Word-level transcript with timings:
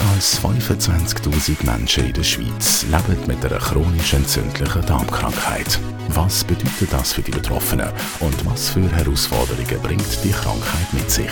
Mehr 0.00 0.14
als 0.14 0.40
25.000 0.40 1.66
Menschen 1.66 2.06
in 2.06 2.12
der 2.12 2.22
Schweiz 2.22 2.84
leben 2.84 3.26
mit 3.26 3.44
einer 3.44 3.58
chronisch 3.58 4.14
entzündlichen 4.14 4.86
Darmkrankheit. 4.86 5.78
Was 6.08 6.44
bedeutet 6.44 6.92
das 6.92 7.12
für 7.12 7.22
die 7.22 7.30
Betroffenen 7.30 7.88
und 8.20 8.46
was 8.46 8.70
für 8.70 8.90
Herausforderungen 8.92 9.82
bringt 9.82 10.24
die 10.24 10.30
Krankheit 10.30 10.92
mit 10.92 11.10
sich? 11.10 11.30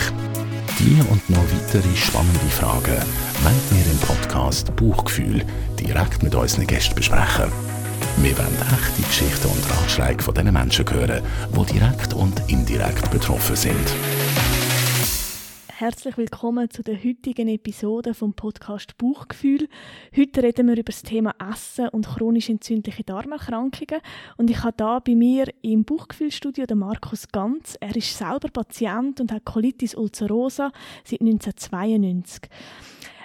Die 0.77 1.01
und 1.09 1.27
noch 1.29 1.43
weitere 1.51 1.95
spannende 1.95 2.49
Fragen 2.51 3.01
wollen 3.43 3.61
wir 3.71 3.91
im 3.91 3.97
Podcast 3.99 4.75
Buchgefühl 4.75 5.43
direkt 5.79 6.21
mit 6.21 6.35
unseren 6.35 6.67
Gästen 6.67 6.95
besprechen. 6.95 7.51
Wir 8.17 8.37
wollen 8.37 8.57
echte 8.71 9.01
Geschichten 9.01 9.47
und 9.47 9.71
Ratschläge 9.71 10.23
von 10.23 10.35
den 10.35 10.53
Menschen 10.53 10.85
hören, 10.89 11.23
die 11.55 11.73
direkt 11.73 12.13
und 12.13 12.41
indirekt 12.47 13.09
betroffen 13.09 13.55
sind. 13.55 13.95
Herzlich 15.79 16.17
willkommen 16.17 16.69
zu 16.69 16.83
der 16.83 17.01
heutigen 17.01 17.47
Episode 17.47 18.13
vom 18.13 18.33
Podcast 18.33 18.97
Bauchgefühl. 18.97 19.69
Heute 20.13 20.43
reden 20.43 20.67
wir 20.67 20.73
über 20.73 20.91
das 20.91 21.03
Thema 21.03 21.33
Essen 21.39 21.87
und 21.87 22.05
chronisch 22.05 22.49
entzündliche 22.49 23.05
Darmerkrankungen. 23.05 24.01
Und 24.35 24.49
ich 24.49 24.61
habe 24.61 24.73
da 24.75 24.99
bei 24.99 25.15
mir 25.15 25.45
im 25.61 25.85
Bauchgefühlstudio 25.85 26.65
den 26.65 26.79
Markus 26.79 27.29
Ganz. 27.29 27.77
Er 27.79 27.95
ist 27.95 28.17
selber 28.17 28.49
Patient 28.49 29.21
und 29.21 29.31
hat 29.31 29.45
Colitis 29.45 29.95
ulcerosa 29.95 30.73
seit 31.05 31.21
1992. 31.21 32.49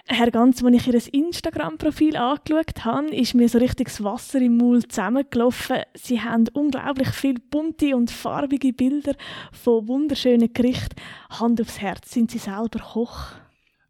Herr 0.06 0.30
Ganz, 0.30 0.62
als 0.62 0.74
ich 0.74 0.86
ihr 0.86 1.14
Instagram-Profil 1.14 2.16
angeschaut 2.16 2.84
habe, 2.84 3.14
ist 3.14 3.34
mir 3.34 3.48
so 3.48 3.56
richtig 3.56 3.88
das 3.88 4.04
Wasser 4.04 4.38
im 4.38 4.58
Mund 4.58 4.92
zusammengelaufen. 4.92 5.78
Sie 5.94 6.20
haben 6.20 6.46
unglaublich 6.52 7.08
viele 7.08 7.40
bunte 7.40 7.96
und 7.96 8.10
farbige 8.10 8.74
Bilder 8.74 9.14
von 9.50 9.88
wunderschönen 9.88 10.52
Gerichten. 10.52 10.96
Hand 11.30 11.58
aufs 11.62 11.80
Herz, 11.80 12.12
sind 12.12 12.30
Sie 12.30 12.38
selber 12.38 12.80
Koch? 12.80 13.32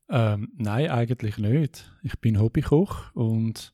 Ähm, 0.09 0.53
nein, 0.57 0.89
eigentlich 0.89 1.39
nicht. 1.39 1.93
Ich 2.05 2.17
bin 2.21 2.41
Hobbykoch 2.41 3.13
und 3.15 3.73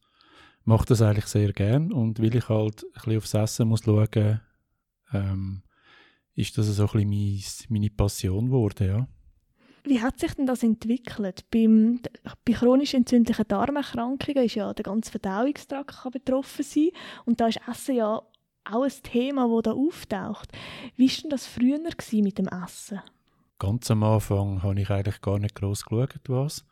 mache 0.65 0.87
das 0.87 1.03
eigentlich 1.03 1.27
sehr 1.27 1.53
gern. 1.53 1.93
Und 1.93 2.21
weil 2.21 2.35
ich 2.35 2.49
halt 2.49 2.85
ein 2.85 2.91
bisschen 2.95 3.19
aufs 3.19 3.35
Essen 3.35 3.69
muss 3.69 3.85
schauen, 3.85 4.41
ähm, 5.13 5.63
ist 6.35 6.57
das 6.57 6.69
so 6.69 6.89
ein 6.95 7.11
bisschen 7.11 7.67
meine 7.69 7.91
Passion 7.91 8.47
geworden, 8.47 8.87
ja. 8.87 9.09
Wie 9.85 10.01
hat 10.01 10.21
sich 10.21 10.35
denn 10.35 10.47
das 10.47 10.63
entwickelt? 10.63 11.45
Beim, 11.51 12.01
bei 12.45 12.53
chronisch 12.53 12.95
entzündlichen 12.95 13.49
Darmerkrankungen 13.49 14.45
ist 14.45 14.55
ja 14.55 14.73
der 14.75 14.85
ganze 14.85 15.11
Verdauungstrakt 15.11 16.13
betroffen 16.13 16.65
sein 16.65 16.91
und 17.25 17.41
da 17.41 17.49
ist 17.49 17.61
Essen 17.69 17.97
ja 17.97 18.23
auch 18.65 18.83
ein 18.83 18.93
Thema, 19.03 19.49
das 19.49 19.63
da 19.63 19.73
auftaucht. 19.73 20.51
Wie 20.97 21.09
war 21.09 21.17
denn 21.23 21.31
das 21.31 21.47
früher 21.47 21.79
mit 21.79 22.39
dem 22.39 22.49
Essen? 22.49 23.01
Ganz 23.59 23.91
am 23.91 24.03
Anfang 24.03 24.63
habe 24.63 24.81
ich 24.81 24.91
eigentlich 24.91 25.21
gar 25.21 25.39
nicht 25.39 25.55
groß 25.55 25.85
geschaut, 25.85 26.21
was. 26.29 26.65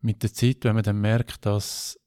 Mit 0.00 0.22
der 0.22 0.32
Zeit, 0.32 0.58
wenn 0.62 0.74
man 0.74 0.84
dann 0.84 1.00
merkt, 1.00 1.46
dass 1.46 1.98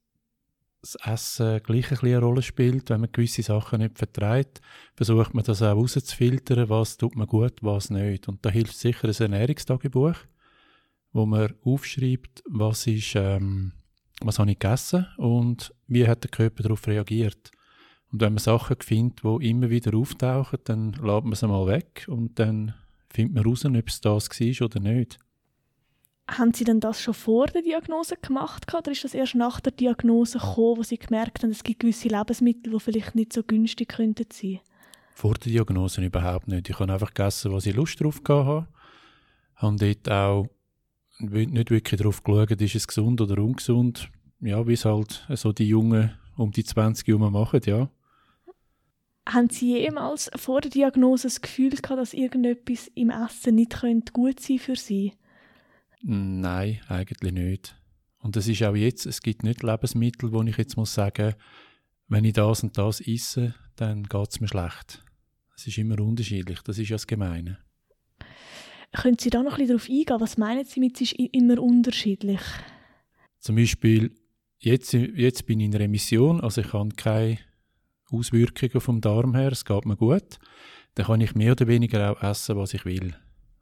das 0.82 0.96
Essen 1.04 1.62
gleich 1.64 1.92
ein 1.92 1.98
eine 2.00 2.20
Rolle 2.20 2.42
spielt, 2.42 2.90
wenn 2.90 3.02
man 3.02 3.12
gewisse 3.12 3.44
Sachen 3.44 3.82
nicht 3.82 3.98
vertreibt, 3.98 4.62
versucht 4.96 5.34
man 5.34 5.44
das 5.44 5.62
auch 5.62 5.68
herauszufiltern, 5.68 6.70
was 6.70 6.98
tut 6.98 7.16
man 7.16 7.28
gut, 7.28 7.56
was 7.62 7.90
nicht. 7.90 8.28
Und 8.28 8.46
da 8.46 8.50
hilft 8.50 8.78
sicher 8.78 9.08
ein 9.08 9.14
Ernährungstagebuch, 9.14 10.16
wo 11.12 11.26
man 11.26 11.54
aufschreibt, 11.64 12.44
was 12.50 12.88
ist, 12.88 13.14
ähm, 13.16 13.74
was 14.22 14.40
habe 14.40 14.52
ich 14.52 14.60
gegessen 14.60 15.08
und 15.18 15.74
wie 15.88 16.08
hat 16.08 16.24
der 16.24 16.32
Körper 16.32 16.64
darauf 16.64 16.88
reagiert. 16.88 17.52
Und 18.12 18.22
wenn 18.22 18.34
man 18.34 18.40
Sachen 18.40 18.78
findet, 18.82 19.24
die 19.24 19.50
immer 19.50 19.70
wieder 19.70 19.96
auftauchen, 19.96 20.60
dann 20.64 20.94
lädt 20.94 21.26
man 21.26 21.36
sie 21.36 21.48
mal 21.48 21.68
weg 21.68 22.06
und 22.08 22.40
dann 22.40 22.74
findet 23.10 23.36
man 23.36 23.46
raus, 23.46 23.66
ob 23.66 23.88
es 23.88 24.02
das 24.02 24.30
war 24.30 24.66
oder 24.66 24.80
nicht. 24.80 25.20
Haben 26.38 26.54
Sie 26.54 26.64
denn 26.64 26.80
das 26.80 27.02
schon 27.02 27.16
vor 27.16 27.48
der 27.48 27.64
Diagnose 27.64 28.16
gemacht 28.16 28.72
oder 28.74 28.92
ist 28.92 29.04
das 29.04 29.16
erst 29.16 29.34
nach 29.34 29.60
der 29.60 29.72
Diagnose 29.72 30.38
gekommen, 30.38 30.78
wo 30.78 30.84
Sie 30.84 31.00
gemerkt 31.00 31.42
haben, 31.42 31.50
es 31.50 31.64
gibt 31.64 31.80
gewisse 31.80 32.08
Lebensmittel, 32.08 32.72
die 32.72 32.80
vielleicht 32.80 33.16
nicht 33.16 33.34
so 33.34 33.42
günstig 33.42 33.90
könnten 33.90 34.28
sein? 34.32 34.60
Vor 35.16 35.34
der 35.34 35.52
Diagnose 35.52 36.06
überhaupt 36.06 36.48
nicht. 36.48 36.70
Ich 36.70 36.80
habe 36.80 36.94
einfach 36.94 37.14
gegessen, 37.14 37.52
was 37.52 37.66
ich 37.66 37.76
Lust 37.76 38.00
drauf 38.00 38.22
hatte. 38.28 38.68
Habe 39.56 39.76
dort 39.76 40.10
auch 40.10 40.48
nicht 41.20 41.72
wirklich 41.72 42.00
darauf 42.00 42.24
geschaut, 42.24 42.62
ist 42.62 42.76
es 42.76 42.88
gesund 42.88 43.20
oder 43.22 43.42
ungesund. 43.42 44.10
Ja, 44.40 44.66
wie 44.68 44.74
es 44.74 44.86
halt 44.86 45.28
so 45.34 45.52
die 45.52 45.68
Jungen 45.68 46.12
um 46.38 46.52
die 46.52 46.64
20 46.64 47.08
Jahre 47.08 47.32
machen, 47.32 47.62
ja. 47.66 47.90
Haben 49.28 49.50
Sie 49.50 49.78
jemals 49.78 50.32
vor 50.36 50.62
der 50.62 50.72
Diagnose 50.72 51.24
das 51.24 51.42
Gefühl 51.42 51.72
gehabt, 51.72 52.00
dass 52.00 52.14
irgendetwas 52.14 52.90
im 52.96 53.10
Essen 53.10 53.56
nicht 53.56 54.14
gut 54.14 54.40
sein 54.40 54.60
für 54.60 54.76
Sie? 54.76 55.14
Nein, 56.02 56.80
eigentlich 56.88 57.34
nicht. 57.34 57.76
Und 58.20 58.36
es 58.36 58.48
ist 58.48 58.64
auch 58.64 58.76
jetzt, 58.76 59.06
es 59.06 59.22
gibt 59.22 59.44
nicht 59.44 59.64
Lebensmittel, 59.64 60.32
wo 60.32 60.42
ich 60.44 60.58
jetzt 60.58 60.78
muss 60.78 60.94
sagen, 60.94 61.36
wenn 62.08 62.26
ich 62.26 62.34
das 62.34 62.64
und 62.64 62.78
das 62.78 63.02
esse, 63.02 63.54
dann 63.76 64.04
geht 64.04 64.30
es 64.30 64.42
mir 64.42 64.48
schlecht. 64.48 65.04
Es 65.56 65.68
ist 65.68 65.78
immer 65.78 66.00
unterschiedlich, 66.00 66.62
das 66.62 66.78
ist 66.78 66.90
ja 66.90 66.96
das 66.96 67.08
Gemeine. 67.08 67.60
Können 68.94 69.18
Sie 69.20 69.30
da 69.30 69.44
noch 69.44 69.54
ein 69.54 69.68
bisschen 69.68 69.78
darauf 69.78 69.90
eingehen? 69.90 70.22
Was 70.22 70.38
meinen 70.38 70.66
Sie 70.66 70.80
mit, 70.80 70.96
es 70.96 71.12
ist 71.12 71.14
immer 71.14 71.62
unterschiedlich? 71.62 72.42
Zum 73.40 73.56
Beispiel, 73.56 74.16
jetzt, 74.58 74.94
jetzt 74.94 75.46
bin 75.46 75.60
ich 75.60 75.68
in 75.68 75.76
Remission, 75.76 76.42
also 76.42 76.62
ich 76.62 76.74
habe 76.74 76.90
keine 76.96 77.38
Auswirkungen 78.12 78.82
vom 78.82 79.02
Darm 79.02 79.36
her, 79.36 79.52
es 79.52 79.64
geht 79.64 79.86
mir 79.86 79.96
gut. 79.96 80.40
Dann 80.96 81.06
kann 81.06 81.22
ich 81.22 81.36
mehr 81.36 81.52
oder 81.52 81.68
weniger 81.68 82.12
auch 82.12 82.24
essen, 82.24 82.58
was 82.58 82.74
ich 82.74 82.86
will. 82.86 83.16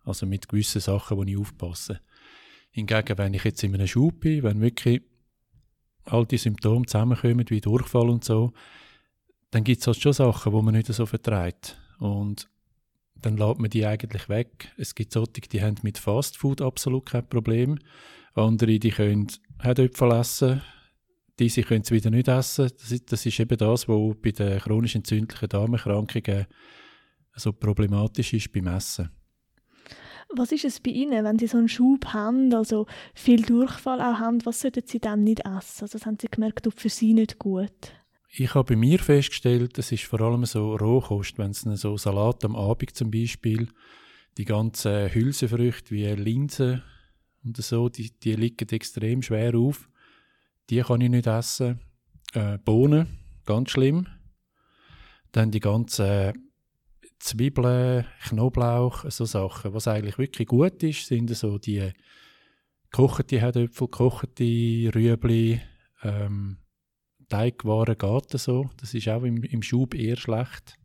Also 0.06 0.26
mit 0.26 0.48
gewissen 0.48 0.80
Sachen, 0.80 1.18
wo 1.18 1.24
ich 1.24 1.38
aufpasse. 1.38 2.00
Hingegen, 2.72 3.18
wenn 3.18 3.34
ich 3.34 3.44
jetzt 3.44 3.64
in 3.64 3.74
einem 3.74 3.88
Schub 3.88 4.20
bin, 4.22 4.44
wenn 4.44 4.62
wirklich 4.62 5.02
all 6.06 6.26
die 6.26 6.38
Symptome 6.38 6.86
zusammenkommen, 6.86 7.46
wie 7.50 7.62
Durchfall 7.62 8.10
und 8.10 8.24
so, 8.24 8.54
dann 9.52 9.64
gibt 9.64 9.82
es 9.82 9.88
halt 9.88 10.02
schon 10.02 10.14
Sachen, 10.14 10.54
wo 10.54 10.62
man 10.62 10.76
nicht 10.76 10.88
so 10.88 11.06
vertreibt. 11.06 11.78
Und 12.00 12.50
dann 13.16 13.38
lädt 13.38 13.60
man 13.60 13.70
die 13.70 13.86
eigentlich 13.86 14.30
weg. 14.30 14.72
Es 14.78 14.94
gibt 14.94 15.14
solche, 15.14 15.42
die 15.42 15.62
haben 15.62 15.76
mit 15.82 15.98
Fastfood 15.98 16.62
absolut 16.62 17.08
kein 17.08 17.28
Problem. 17.28 17.80
Andere, 18.36 18.78
die 18.78 18.92
können 18.92 19.28
Herdöpfel 19.60 20.12
essen, 20.12 20.62
diese 21.40 21.64
können 21.64 21.82
es 21.82 21.92
wieder 21.92 22.10
nicht 22.10 22.28
essen. 22.28 22.70
Das 22.78 22.92
ist, 22.92 23.12
das 23.12 23.26
ist 23.26 23.40
eben 23.40 23.58
das, 23.58 23.88
was 23.88 24.16
bei 24.22 24.32
den 24.32 24.60
chronisch 24.60 24.96
entzündlichen 24.96 25.50
Darmerkrankungen 25.50 26.46
so 27.36 27.54
problematisch 27.54 28.34
ist 28.34 28.52
beim 28.52 28.68
Essen. 28.68 29.10
Was 30.30 30.52
ist 30.52 30.66
es 30.66 30.80
bei 30.80 30.92
Ihnen, 30.92 31.24
wenn 31.24 31.40
Sie 31.40 31.48
so 31.48 31.58
einen 31.58 31.70
Schub 31.70 32.08
haben, 32.08 32.54
also 32.54 32.86
viel 33.14 33.42
Durchfall 33.44 34.02
auch 34.02 34.20
haben, 34.20 34.46
was 34.46 34.60
sollten 34.62 34.84
Sie 34.86 35.00
dann 35.00 35.24
nicht 35.24 35.42
essen? 35.42 35.84
Also 35.84 35.98
das 35.98 36.06
haben 36.06 36.18
Sie 36.20 36.28
gemerkt, 36.28 36.66
tut 36.66 36.80
für 36.80 36.90
Sie 36.90 37.14
nicht 37.14 37.40
gut? 37.40 37.94
Ich 38.30 38.54
habe 38.54 38.74
bei 38.74 38.76
mir 38.76 39.00
festgestellt, 39.00 39.78
es 39.78 39.92
ist 39.92 40.04
vor 40.04 40.22
allem 40.22 40.46
so 40.46 40.76
Rohkost, 40.76 41.38
wenn 41.38 41.52
es 41.52 41.62
so 41.62 41.98
Salat 41.98 42.44
am 42.44 42.56
Abend 42.56 42.96
zum 42.96 43.10
Beispiel, 43.10 43.70
die 44.38 44.46
ganzen 44.46 45.12
Hülsenfrüchte 45.14 45.92
wie 45.92 46.06
Linsen 46.08 46.84
und 47.44 47.58
so, 47.58 47.90
die, 47.90 48.12
die 48.20 48.34
liegen 48.34 48.70
extrem 48.70 49.22
schwer 49.22 49.56
auf. 49.56 49.90
Die 50.70 50.82
kann 50.82 51.02
ich 51.02 51.10
nicht 51.10 51.28
essen. 51.28 51.80
Äh, 52.34 52.58
Bohnen, 52.58 53.08
ganz 53.46 53.72
schlimm. 53.72 54.08
Dann 55.32 55.52
die 55.52 55.62
ganzen 55.62 56.47
Zwiebeln, 57.20 58.06
Knoblauch, 58.28 59.10
so 59.10 59.26
Sachen. 59.26 59.74
Was 59.74 59.88
eigentlich 59.88 60.18
wirklich 60.18 60.48
gut 60.48 60.82
ist, 60.84 61.08
sind 61.08 61.30
so 61.36 61.58
die 61.58 61.92
gekochte 62.92 63.40
Herdöpfel, 63.40 63.88
gekochte 63.88 64.92
Rüebli, 64.94 65.62
ähm, 66.04 66.58
Teigwaren 67.30 67.98
geht 67.98 68.40
so. 68.40 68.70
Das 68.78 68.94
ist 68.94 69.08
auch 69.10 69.24
im, 69.24 69.44
im 69.44 69.62
Schub 69.62 69.94
eher 69.94 70.18
schlecht. 70.18 70.78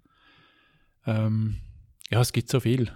Ähm, 1.06 1.60
ja, 2.10 2.20
es 2.20 2.32
gibt 2.32 2.48
so 2.48 2.60
viel. 2.60 2.90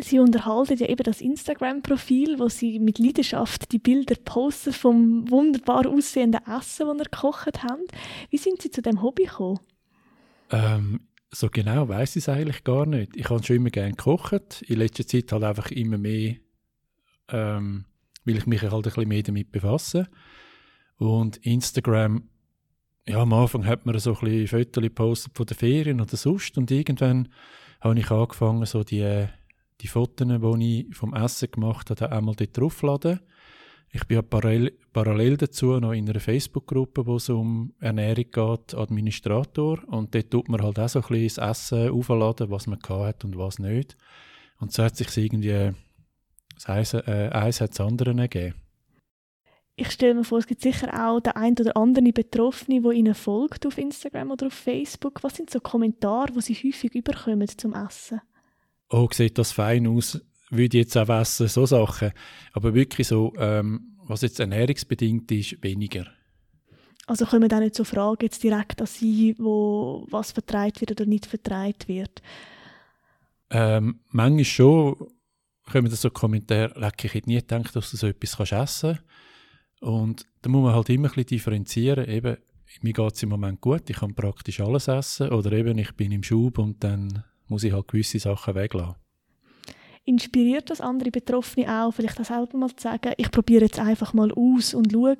Sie 0.00 0.18
unterhalten 0.18 0.76
ja 0.76 0.88
eben 0.88 1.04
das 1.04 1.20
Instagram-Profil, 1.20 2.40
wo 2.40 2.48
Sie 2.48 2.80
mit 2.80 2.98
Leidenschaft 2.98 3.70
die 3.70 3.78
Bilder 3.78 4.16
posten 4.16 4.72
vom 4.72 5.30
wunderbar 5.30 5.86
aussehenden 5.86 6.40
Essen, 6.46 6.88
das 6.88 6.98
Sie 6.98 7.04
gekocht 7.04 7.62
haben. 7.62 7.84
Wie 8.28 8.38
sind 8.38 8.60
Sie 8.60 8.70
zu 8.70 8.82
dem 8.82 9.02
Hobby 9.02 9.24
gekommen? 9.24 9.60
Ähm, 10.50 11.00
so 11.34 11.48
genau 11.50 11.88
weiß 11.88 12.16
ich 12.16 12.24
es 12.24 12.28
eigentlich 12.28 12.64
gar 12.64 12.86
nicht. 12.86 13.16
Ich 13.16 13.28
habe 13.28 13.42
schon 13.42 13.56
immer 13.56 13.70
gerne 13.70 13.90
gekocht. 13.90 14.62
In 14.62 14.78
letzter 14.78 15.06
Zeit 15.06 15.32
halt 15.32 15.42
einfach 15.42 15.70
immer 15.70 15.98
mehr, 15.98 16.36
ähm, 17.28 17.86
weil 18.24 18.36
ich 18.36 18.46
mich 18.46 18.62
halt 18.62 18.72
ein 18.72 18.82
bisschen 18.82 19.08
mehr 19.08 19.22
damit 19.22 19.50
befasse. 19.52 20.08
Und 20.96 21.38
Instagram, 21.38 22.28
ja, 23.06 23.18
am 23.18 23.32
Anfang 23.32 23.66
hat 23.66 23.84
man 23.84 23.98
so 23.98 24.14
ein 24.14 24.20
bisschen 24.20 24.48
Fotos 24.48 24.82
gepostet 24.82 25.36
von 25.36 25.46
den 25.46 25.56
Ferien 25.56 26.00
oder 26.00 26.16
sonst. 26.16 26.56
Und 26.56 26.70
irgendwann 26.70 27.28
habe 27.80 27.98
ich 27.98 28.10
angefangen, 28.10 28.64
so 28.66 28.84
die, 28.84 29.26
die 29.80 29.88
Fotos, 29.88 30.26
die 30.26 30.86
ich 30.88 30.96
vom 30.96 31.14
Essen 31.14 31.50
gemacht 31.50 31.90
habe, 31.90 32.12
einmal 32.12 32.36
dort 32.36 32.56
draufzuladen. 32.56 33.20
Ich 33.90 34.04
bin 34.06 34.22
parallel, 34.28 34.72
parallel 34.94 35.36
dazu 35.36 35.78
noch 35.78 35.92
in 35.92 36.08
einer 36.08 36.20
Facebook-Gruppe, 36.20 37.04
wo 37.04 37.16
es 37.16 37.28
um 37.28 37.74
Ernährung 37.80 38.30
geht, 38.30 38.74
Administrator. 38.74 39.84
Und 39.88 40.14
dort 40.14 40.30
tut 40.30 40.48
man 40.48 40.62
halt 40.62 40.78
auch 40.78 40.88
so 40.88 41.00
ein 41.00 41.06
bisschen 41.06 41.42
das 41.42 41.72
Essen 41.72 41.90
aufladen, 41.90 42.50
was 42.50 42.66
man 42.66 42.78
hat 42.88 43.24
und 43.24 43.36
was 43.36 43.58
nicht. 43.58 43.98
Und 44.58 44.72
so 44.72 44.84
hat 44.84 44.96
sich 44.96 45.14
irgendwie 45.16 45.72
das 46.54 46.66
eins, 46.66 46.94
äh, 46.94 47.28
eins 47.32 47.60
hat 47.60 47.72
das 47.72 47.80
andere 47.80 48.16
ergeben. 48.16 48.54
Ich 49.76 49.90
stelle 49.90 50.14
mir 50.14 50.24
vor, 50.24 50.38
es 50.38 50.46
gibt 50.46 50.62
sicher 50.62 51.08
auch 51.08 51.18
der 51.18 51.36
ein 51.36 51.54
oder 51.58 51.76
andere 51.76 52.12
Betroffene, 52.12 52.80
der 52.80 52.92
Ihnen 52.92 53.14
folgt 53.14 53.66
auf 53.66 53.76
Instagram 53.76 54.30
oder 54.30 54.46
auf 54.46 54.54
Facebook. 54.54 55.24
Was 55.24 55.34
sind 55.34 55.50
so 55.50 55.58
Kommentare, 55.58 56.32
die 56.32 56.40
Sie 56.40 56.54
häufig 56.54 56.94
überkommen 56.94 57.48
zum 57.48 57.74
Essen? 57.74 58.20
Oh, 58.88 59.08
sieht 59.10 59.36
das 59.36 59.50
fein 59.50 59.88
aus, 59.88 60.20
würde 60.50 60.78
ich 60.78 60.84
jetzt 60.84 60.96
auch 60.96 61.08
essen, 61.08 61.48
so 61.48 61.66
Sachen. 61.66 62.12
Aber 62.52 62.72
wirklich 62.74 63.08
so, 63.08 63.32
ähm, 63.36 63.93
was 64.06 64.22
jetzt 64.22 64.40
ernährungsbedingt 64.40 65.30
ist, 65.32 65.62
weniger. 65.62 66.06
Also 67.06 67.26
kommen 67.26 67.52
auch 67.52 67.60
nicht 67.60 67.74
so 67.74 67.84
Fragen 67.84 68.22
jetzt 68.22 68.42
direkt 68.42 68.80
an 68.80 68.86
Sie, 68.86 69.34
wo 69.38 70.06
was 70.10 70.32
vertreibt 70.32 70.80
wird 70.80 70.92
oder 70.92 71.04
nicht 71.04 71.26
vertreibt 71.26 71.86
wird? 71.86 72.22
Ähm, 73.50 74.00
manchmal 74.08 74.44
schon 74.44 74.96
kommen 75.70 75.90
da 75.90 75.96
so 75.96 76.10
Kommentare, 76.10 76.78
leck, 76.78 77.04
ich 77.04 77.14
hätte 77.14 77.28
nie 77.28 77.36
gedacht, 77.36 77.76
dass 77.76 77.90
du 77.90 77.96
so 77.96 78.06
etwas 78.06 78.36
kannst 78.36 78.52
essen 78.52 78.94
kannst. 78.94 79.04
Und 79.80 80.26
da 80.42 80.48
muss 80.48 80.62
man 80.62 80.74
halt 80.74 80.88
immer 80.88 81.08
ein 81.08 81.14
bisschen 81.14 81.26
differenzieren. 81.26 82.08
Eben, 82.08 82.38
mir 82.80 82.92
geht 82.92 83.12
es 83.14 83.22
im 83.22 83.28
Moment 83.28 83.60
gut, 83.60 83.88
ich 83.88 83.96
kann 83.96 84.14
praktisch 84.14 84.60
alles 84.60 84.88
essen. 84.88 85.30
Oder 85.30 85.52
eben, 85.52 85.76
ich 85.78 85.92
bin 85.92 86.12
im 86.12 86.22
Schub 86.22 86.58
und 86.58 86.82
dann 86.82 87.24
muss 87.48 87.64
ich 87.64 87.72
halt 87.72 87.88
gewisse 87.88 88.18
Sachen 88.18 88.54
weglassen. 88.54 89.03
Inspiriert 90.06 90.68
das 90.68 90.82
andere 90.82 91.10
Betroffene 91.10 91.80
auch, 91.80 91.92
vielleicht 91.92 92.20
auch 92.20 92.26
selber 92.26 92.58
mal 92.58 92.68
zu 92.68 92.82
sagen, 92.82 93.12
ich 93.16 93.30
probiere 93.30 93.64
jetzt 93.64 93.78
einfach 93.78 94.12
mal 94.12 94.30
aus 94.32 94.74
und 94.74 94.92
schaue, 94.92 95.16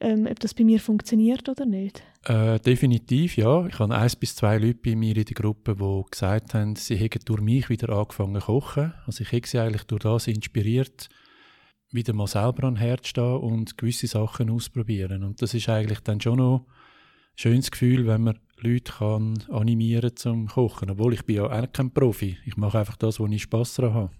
ähm, 0.00 0.26
ob 0.30 0.38
das 0.40 0.52
bei 0.52 0.64
mir 0.64 0.78
funktioniert 0.78 1.48
oder 1.48 1.64
nicht? 1.64 2.02
Äh, 2.24 2.60
definitiv, 2.60 3.38
ja. 3.38 3.66
Ich 3.66 3.78
habe 3.78 3.96
eins 3.96 4.16
bis 4.16 4.36
zwei 4.36 4.58
Leute 4.58 4.78
bei 4.84 4.94
mir 4.94 5.16
in 5.16 5.24
der 5.24 5.34
Gruppe, 5.34 5.74
die 5.76 6.10
gesagt 6.10 6.52
haben, 6.52 6.76
sie 6.76 6.96
hätten 6.96 7.20
durch 7.24 7.40
mich 7.40 7.70
wieder 7.70 7.88
angefangen 7.90 8.38
zu 8.40 8.46
kochen. 8.46 8.92
Also 9.06 9.22
ich 9.22 9.32
habe 9.32 9.46
sie 9.46 9.58
eigentlich 9.58 9.84
durch 9.84 10.02
das 10.02 10.26
inspiriert, 10.26 11.08
wieder 11.90 12.12
mal 12.12 12.26
selber 12.26 12.64
an 12.64 12.76
Herz 12.76 13.08
stehen 13.08 13.38
und 13.38 13.78
gewisse 13.78 14.06
Sachen 14.06 14.50
ausprobieren. 14.50 15.24
Und 15.24 15.40
das 15.40 15.54
ist 15.54 15.70
eigentlich 15.70 16.00
dann 16.00 16.20
schon 16.20 16.36
noch 16.38 16.66
ein 16.66 16.66
schönes 17.36 17.70
Gefühl, 17.70 18.06
wenn 18.06 18.22
man 18.22 18.38
Leute 18.62 18.92
kann 18.92 19.42
animieren 19.48 20.16
zum 20.16 20.48
Kochen. 20.48 20.90
Obwohl 20.90 21.14
ich 21.14 21.24
bin 21.24 21.36
ja 21.36 21.44
auch 21.44 21.72
kein 21.72 21.92
Profi. 21.92 22.38
Ich 22.44 22.56
mache 22.56 22.78
einfach 22.78 22.96
das, 22.96 23.18
wo 23.20 23.26
ich 23.26 23.42
Spass 23.42 23.74
daran 23.74 23.94
habe. 23.94 24.10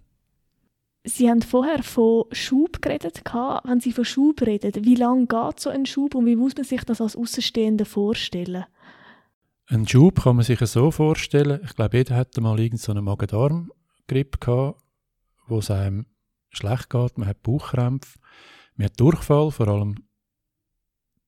Sie 1.04 1.31
haben 1.31 1.40
vorher 1.40 1.82
von 1.82 2.25
Schub 2.32 2.82
geredet. 2.82 3.22
Wenn 3.25 3.81
Sie 3.81 3.92
von 3.92 4.04
Schub 4.04 4.42
reden, 4.42 4.84
wie 4.84 4.96
lange 4.96 5.26
geht 5.26 5.60
so 5.60 5.70
ein 5.70 5.87
Schub 5.87 6.14
und 6.14 6.26
wie 6.26 6.37
muss 6.37 6.54
man 6.56 6.64
sich 6.64 6.84
das 6.84 7.00
als 7.00 7.16
Außenstehender 7.16 7.87
vorstellen? 7.87 8.64
Ein 9.66 9.87
Schub 9.88 10.22
kann 10.22 10.37
man 10.37 10.44
sich 10.44 10.58
so 10.60 10.90
vorstellen. 10.90 11.60
Ich 11.64 11.75
glaube, 11.75 11.96
jeder 11.96 12.16
hat 12.16 12.37
mal 12.38 12.58
irgendeinen 12.58 13.04
Magen-Darm-Grippe 13.04 14.38
gehabt, 14.38 14.82
wo 15.46 15.58
es 15.58 15.70
einem 15.70 16.06
schlecht 16.50 16.90
geht. 16.90 17.16
Man 17.16 17.28
hat 17.28 17.42
Bauchkrämpfe, 17.42 18.19
man 18.75 18.87
hat 18.87 19.00
Durchfall, 19.00 19.50
vor 19.52 19.69
allem 19.69 19.94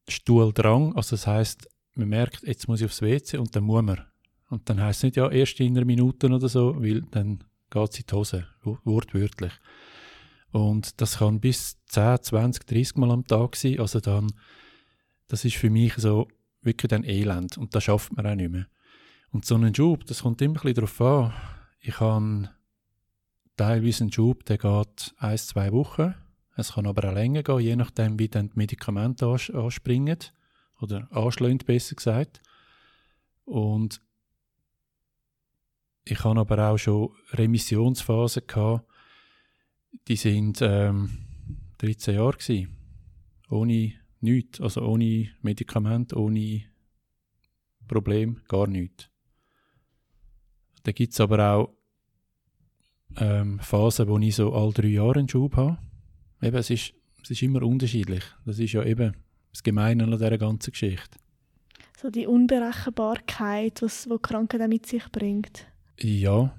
Stuhldrang. 0.08 0.96
Also 0.96 1.16
das 1.16 1.26
heißt, 1.26 1.68
man 1.94 2.08
merkt, 2.08 2.42
jetzt 2.42 2.68
muss 2.68 2.80
ich 2.80 2.86
aufs 2.86 3.02
WC 3.02 3.38
und 3.38 3.54
dann 3.54 3.64
muss 3.64 3.82
man. 3.82 4.00
Und 4.48 4.68
dann 4.68 4.80
heißt 4.80 4.98
es 4.98 5.02
nicht, 5.04 5.16
ja, 5.16 5.30
erst 5.30 5.60
in 5.60 5.76
einer 5.76 5.86
Minute 5.86 6.26
oder 6.26 6.48
so, 6.48 6.80
weil 6.80 7.02
dann 7.10 7.42
geht 7.70 7.90
es 7.90 7.98
in 7.98 8.06
die 8.06 8.14
Hose, 8.14 8.46
wortwörtlich. 8.62 9.52
Und 10.50 11.00
das 11.00 11.18
kann 11.18 11.40
bis 11.40 11.82
10, 11.86 12.22
20, 12.22 12.66
30 12.66 12.96
Mal 12.96 13.10
am 13.10 13.26
Tag 13.26 13.56
sein. 13.56 13.80
Also 13.80 14.00
dann, 14.00 14.30
das 15.28 15.44
ist 15.44 15.56
für 15.56 15.70
mich 15.70 15.94
so 15.94 16.28
wirklich 16.60 16.92
ein 16.92 17.04
Elend. 17.04 17.56
Und 17.56 17.74
das 17.74 17.84
schafft 17.84 18.14
man 18.14 18.26
auch 18.26 18.34
nicht 18.34 18.50
mehr. 18.50 18.66
Und 19.30 19.46
so 19.46 19.54
ein 19.54 19.72
Job, 19.72 20.04
das 20.04 20.22
kommt 20.22 20.42
immer 20.42 20.52
ein 20.52 20.74
bisschen 20.74 20.74
darauf 20.74 21.00
an. 21.00 21.32
Ich 21.80 21.98
habe 22.00 22.50
teilweise 23.56 24.04
einen 24.04 24.10
Job, 24.10 24.44
der 24.44 24.58
geht 24.58 25.14
ein, 25.16 25.38
zwei 25.38 25.72
Wochen. 25.72 26.14
Es 26.56 26.74
kann 26.74 26.86
aber 26.86 27.08
auch 27.08 27.14
länger 27.14 27.42
gehen, 27.42 27.60
je 27.60 27.76
nachdem, 27.76 28.18
wie 28.18 28.28
dann 28.28 28.50
die 28.50 28.58
Medikamente 28.58 29.26
anspringen 29.26 30.18
oder 30.82 31.08
anschlägt, 31.10 31.66
besser 31.66 31.94
gesagt. 31.94 32.40
Und 33.44 34.00
ich 36.04 36.22
habe 36.24 36.40
aber 36.40 36.70
auch 36.70 36.78
schon 36.78 37.10
Remissionsphasen 37.32 38.46
gehabt, 38.46 38.86
die 40.08 40.16
sind 40.16 40.60
ähm, 40.62 41.18
13 41.78 42.16
Jahre 42.16 42.36
gewesen, 42.36 42.76
ohne 43.48 43.92
nichts, 44.20 44.60
also 44.60 44.82
ohne 44.82 45.30
Medikament, 45.42 46.14
ohne 46.14 46.64
Problem, 47.86 48.40
gar 48.48 48.66
nichts. 48.66 49.08
Da 50.82 50.92
gibt 50.92 51.12
es 51.12 51.20
aber 51.20 51.52
auch 51.52 51.76
ähm, 53.16 53.60
Phasen, 53.60 54.08
wo 54.08 54.18
ich 54.18 54.34
so 54.34 54.52
alle 54.54 54.72
drei 54.72 54.88
Jahre 54.88 55.18
einen 55.18 55.28
Schub 55.28 55.56
habe. 55.56 55.78
Eben, 56.40 56.56
es 56.56 56.70
ist, 56.70 56.94
es 57.22 57.30
ist 57.30 57.42
immer 57.42 57.62
unterschiedlich. 57.62 58.24
Das 58.44 58.58
ist 58.58 58.72
ja 58.72 58.82
eben 58.84 59.14
das 59.52 59.62
Gemeine 59.62 60.04
an 60.04 60.10
dieser 60.10 60.38
ganzen 60.38 60.72
Geschichte. 60.72 61.18
So 62.00 62.10
die 62.10 62.26
Unberechenbarkeit, 62.26 63.80
was, 63.82 64.08
die 64.10 64.18
Krankheit 64.20 64.68
mit 64.68 64.86
sich 64.86 65.04
bringt. 65.12 65.66
Ja. 66.00 66.52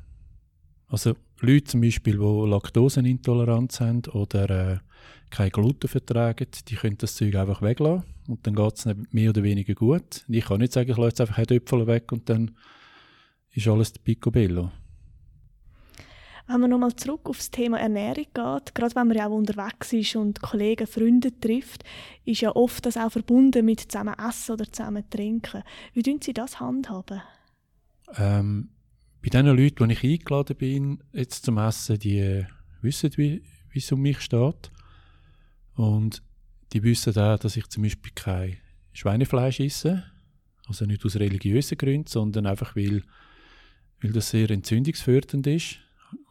Also 0.88 1.16
Leute 1.42 1.66
zum 1.66 1.82
Beispiel, 1.82 2.18
die 2.18 2.50
Laktosenintoleranz 2.50 3.82
haben 3.82 4.04
oder 4.14 4.50
äh, 4.50 4.78
kein 5.30 5.50
Gluten 5.50 5.88
vertragen, 5.88 6.48
die 6.68 6.76
können 6.76 6.98
das 6.98 7.16
Zeug 7.16 7.36
einfach 7.36 7.62
weglassen 7.62 8.04
und 8.28 8.46
dann 8.46 8.56
geht 8.56 8.78
es 8.78 8.88
mehr 9.12 9.32
oder 9.32 9.44
weniger 9.44 9.74
gut. 9.74 10.24
Ich 10.28 10.46
kann 10.46 10.60
nicht 10.60 10.74
sagen, 10.74 10.92
ich 10.92 10.98
lasse 10.98 11.10
jetzt 11.10 11.22
einfach 11.22 11.40
Äpfel 11.40 11.88
weg 11.88 12.12
und 12.12 12.30
dann 12.30 12.52
ist 13.52 13.68
alles 13.68 13.92
picobello. 13.92 14.72
Wenn 16.48 16.60
man 16.60 16.70
nochmal 16.70 16.96
zurück 16.96 17.22
auf 17.30 17.38
das 17.38 17.52
Thema 17.52 17.80
Ernährung 17.80 18.26
geht, 18.34 18.76
gerade 18.76 18.96
wenn 18.96 19.08
man 19.08 19.18
ja 19.18 19.28
auch 19.28 19.32
unterwegs 19.38 19.94
ist 19.94 20.16
und 20.16 20.42
Kollegen, 20.42 20.88
Freunde 20.88 21.38
trifft, 21.40 21.84
ist 22.26 22.42
ja 22.42 22.54
oft 22.54 22.86
das 22.86 22.98
auch 22.98 23.12
verbunden 23.12 23.66
mit 23.66 23.80
zusammen 23.80 24.16
essen 24.20 24.54
oder 24.54 24.70
zusammen 24.70 25.10
trinken. 25.10 25.64
Wie 25.94 26.04
tun 26.04 26.20
Sie 26.22 26.34
das 26.34 26.60
handhaben? 26.60 27.22
Ähm, 28.18 28.70
bei 29.22 29.30
den 29.30 29.46
Leuten, 29.46 29.88
die 29.88 29.94
ich 29.94 30.04
eingeladen 30.04 30.58
bin, 30.58 31.04
jetzt 31.14 31.46
zum 31.46 31.58
Essen, 31.58 31.98
die 31.98 32.46
wissen, 32.82 33.12
wie, 33.16 33.42
wie 33.70 33.80
es 33.80 33.92
um 33.92 34.02
mich 34.02 34.20
steht. 34.20 34.72
Und 35.76 36.22
die 36.74 36.84
wissen 36.84 37.18
auch, 37.18 37.40
dass 37.40 37.56
ich 37.56 37.68
zum 37.68 37.84
Beispiel 37.84 38.12
kein 38.14 38.58
Schweinefleisch 38.92 39.62
esse. 39.62 40.04
Also 40.68 40.86
nicht 40.86 41.06
aus 41.06 41.16
religiösen 41.16 41.78
Gründen, 41.78 42.08
sondern 42.08 42.46
einfach, 42.46 42.76
weil, 42.76 43.04
weil 44.02 44.12
das 44.12 44.30
sehr 44.30 44.50
entzündungsfördernd 44.50 45.48
ist. 45.48 45.80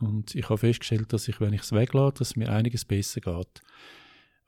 Und 0.00 0.34
ich 0.34 0.48
habe 0.48 0.58
festgestellt, 0.58 1.12
dass 1.12 1.28
ich, 1.28 1.40
wenn 1.40 1.52
ich 1.52 1.62
es 1.62 1.72
weglasse, 1.72 2.18
dass 2.18 2.36
mir 2.36 2.50
einiges 2.50 2.84
besser 2.84 3.20
geht. 3.20 3.62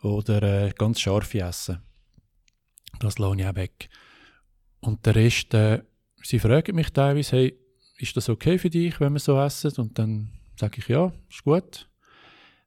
Oder 0.02 0.42
äh, 0.42 0.72
ganz 0.76 1.00
scharf 1.00 1.34
essen. 1.34 1.80
Das 3.00 3.18
lasse 3.18 3.40
ich 3.40 3.46
auch 3.46 3.54
weg. 3.54 3.88
Und 4.80 5.06
der 5.06 5.14
Rest, 5.14 5.54
äh, 5.54 5.82
sie 6.22 6.38
fragen 6.38 6.76
mich 6.76 6.90
teilweise, 6.90 7.36
hey, 7.36 7.58
ist 7.98 8.16
das 8.16 8.28
okay 8.28 8.58
für 8.58 8.70
dich, 8.70 9.00
wenn 9.00 9.14
wir 9.14 9.20
so 9.20 9.40
essen? 9.40 9.72
Und 9.76 9.98
dann 9.98 10.30
sage 10.58 10.78
ich, 10.78 10.88
ja, 10.88 11.12
ist 11.28 11.44
gut. 11.44 11.88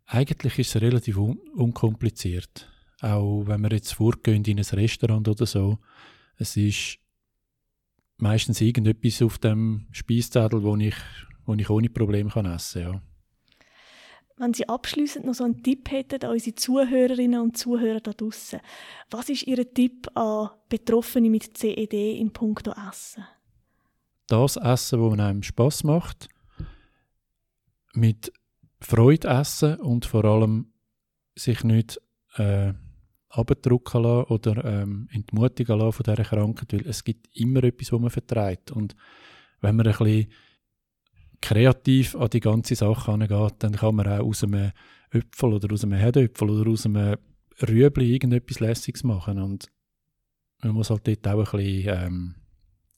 Eigentlich 0.06 0.58
ist 0.60 0.76
es 0.76 0.82
relativ 0.82 1.18
un 1.18 1.38
unkompliziert. 1.56 2.70
Auch 3.02 3.44
wenn 3.46 3.62
wir 3.62 3.72
jetzt 3.72 3.94
vorgehen 3.94 4.44
in 4.46 4.58
ein 4.58 4.66
Restaurant 4.66 5.28
oder 5.28 5.46
so. 5.46 5.80
Es 6.38 6.58
ist 6.58 7.00
meistens 8.18 8.62
irgendetwas 8.62 9.22
auf 9.22 9.38
dem 9.38 9.88
Speiszettel, 9.92 10.64
wo 10.64 10.76
ich 10.78 10.96
wo 11.48 11.54
ich 11.56 11.70
ohne 11.70 11.89
Probleme 11.89 12.30
kann 12.30 12.46
essen 12.46 12.84
kann. 12.84 12.94
Ja. 12.94 13.01
Wenn 14.39 14.54
Sie 14.54 14.70
abschließend 14.70 15.25
noch 15.25 15.34
so 15.34 15.46
einen 15.46 15.63
Tipp 15.63 15.89
hätten 15.89 16.24
an 16.24 16.32
unsere 16.32 16.56
Zuhörerinnen 16.56 17.42
und 17.42 17.58
Zuhörer 17.58 18.01
da 18.01 18.12
draußen, 18.12 18.60
was 19.10 19.30
ist 19.30 19.48
Ihr 19.48 19.74
Tipp 19.74 20.08
an 20.16 20.51
Betroffene 20.70 21.30
mit 21.30 21.58
CED 21.58 22.20
im 22.20 22.32
Punkto 22.32 22.72
Essen? 22.72 23.25
Das 24.27 24.58
Essen, 24.58 25.10
das 25.10 25.20
einem 25.20 25.42
Spaß 25.42 25.86
macht, 25.86 26.27
mit 27.94 28.32
Freude 28.80 29.27
essen 29.27 29.80
und 29.80 30.06
vor 30.06 30.24
allem 30.25 30.72
sich 31.36 31.63
nicht 31.63 32.00
äh, 32.36 32.74
abdrucken 33.30 34.04
lassen 34.04 34.32
oder 34.32 34.66
ähm, 34.66 35.08
entmutigen 35.12 35.80
lassen 35.80 35.94
von 35.94 36.04
dieser 36.04 36.24
Krankheit, 36.24 36.74
weil 36.74 36.88
es 36.88 37.04
gibt 37.04 37.27
immer 37.36 37.63
etwas, 37.63 37.92
was 37.92 38.00
man 38.00 38.10
vertreibt. 38.12 38.72
Und 38.72 38.96
wenn 39.62 39.75
man 39.75 39.88
ein 39.88 39.98
bisschen 39.98 40.27
kreativ 41.41 42.15
an 42.15 42.29
die 42.29 42.39
ganze 42.39 42.75
Sache 42.75 43.12
angeht, 43.12 43.56
dann 43.60 43.74
kann 43.74 43.96
man 43.96 44.08
auch 44.08 44.25
aus 44.25 44.44
einem 44.44 44.72
Äpfel 45.12 45.53
oder 45.53 45.74
aus 45.74 45.84
einem 45.84 46.00
Herdöpfel 46.00 46.50
oder 46.50 46.70
aus 46.70 46.86
einem 46.86 47.17
Rüebli 47.62 48.13
irgendetwas 48.13 48.60
Lässiges 48.60 49.03
machen. 49.03 49.39
Und 49.39 49.67
man 50.62 50.74
muss 50.74 50.89
halt 50.89 51.08
dort 51.08 51.27
auch 51.27 51.53
ein 51.53 51.60
bisschen, 51.60 52.06
ähm, 52.06 52.36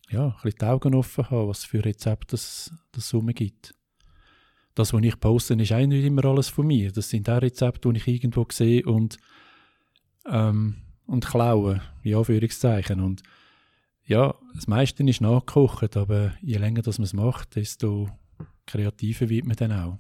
ja, 0.09 0.27
ein 0.27 0.35
bisschen 0.43 0.59
die 0.59 0.65
Augen 0.65 0.95
offen 0.95 1.29
haben, 1.29 1.47
was 1.47 1.65
für 1.65 1.83
Rezepte 1.83 2.35
es 2.35 2.71
das 2.91 3.13
gibt. 3.35 3.73
Das, 4.75 4.93
was 4.93 5.03
ich 5.03 5.19
poste, 5.19 5.55
ist 5.55 5.73
auch 5.73 5.85
nicht 5.85 6.05
immer 6.05 6.25
alles 6.25 6.47
von 6.47 6.67
mir. 6.67 6.91
Das 6.91 7.09
sind 7.09 7.29
auch 7.29 7.41
Rezepte, 7.41 7.91
die 7.91 7.97
ich 7.97 8.07
irgendwo 8.07 8.45
sehe 8.49 8.85
und, 8.85 9.17
ähm, 10.25 10.77
und 11.05 11.25
klaue, 11.25 11.81
in 12.03 12.15
Anführungszeichen. 12.15 13.01
Und 13.01 13.23
ja, 14.05 14.33
das 14.55 14.67
meiste 14.67 15.03
ist 15.03 15.21
nachgekocht, 15.21 15.97
aber 15.97 16.33
je 16.41 16.57
länger 16.57 16.81
das 16.81 16.97
man 16.97 17.05
es 17.05 17.13
macht, 17.13 17.55
desto 17.55 18.09
kreativer 18.69 19.29
wird 19.29 19.45
man 19.45 19.55
dann 19.55 19.71
auch. 19.71 19.97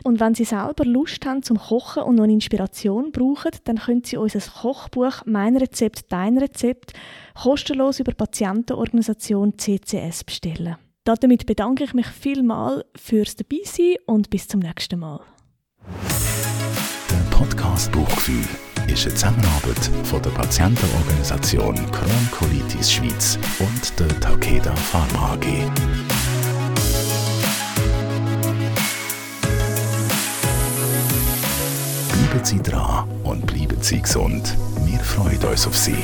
Und 0.04 0.20
wenn 0.20 0.34
Sie 0.34 0.44
selber 0.44 0.84
Lust 0.84 1.25
haben 1.25 1.42
zum 1.42 1.56
Kochen, 1.58 1.93
Kochen 1.94 2.08
und 2.08 2.16
noch 2.16 2.24
Inspiration 2.24 3.12
brauchen, 3.12 3.52
dann 3.64 3.78
können 3.78 4.02
Sie 4.04 4.16
unser 4.16 4.40
Kochbuch 4.40 5.22
«Mein 5.26 5.56
Rezept, 5.56 6.10
dein 6.10 6.38
Rezept» 6.38 6.92
kostenlos 7.40 8.00
über 8.00 8.12
Patientenorganisation 8.12 9.58
CCS 9.58 10.24
bestellen. 10.24 10.76
Damit 11.04 11.46
bedanke 11.46 11.84
ich 11.84 11.94
mich 11.94 12.06
vielmal 12.06 12.84
fürs 12.96 13.36
Dabeisein 13.36 13.96
und 14.06 14.30
bis 14.30 14.48
zum 14.48 14.60
nächsten 14.60 14.98
Mal. 14.98 15.20
Der 17.10 17.36
Podcast 17.36 17.92
Buchgefühl 17.92 18.44
ist 18.88 19.06
eine 19.06 19.14
Zusammenarbeit 19.14 19.90
von 20.04 20.22
der 20.22 20.30
Patientenorganisation 20.30 21.74
Crohn-Colitis 21.74 22.92
Schweiz 22.92 23.38
und 23.58 24.00
der 24.00 24.20
Takeda 24.20 24.74
Pharma 24.74 25.34
AG. 25.34 26.24
Sie 32.44 32.60
dran 32.62 33.08
und 33.22 33.46
bleiben 33.46 33.78
Sie 33.80 34.02
gesund. 34.02 34.56
Wir 34.84 34.98
freuen 35.00 35.42
uns 35.44 35.66
auf 35.66 35.76
Sie. 35.76 35.96